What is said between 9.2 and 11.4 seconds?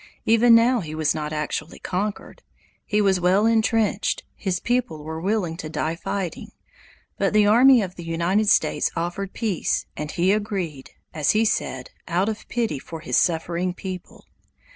peace and he agreed, as